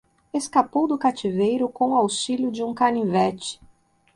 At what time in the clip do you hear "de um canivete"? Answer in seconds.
2.51-3.59